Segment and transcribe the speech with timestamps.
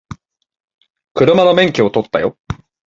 [1.13, 2.35] 車の免許取ったよ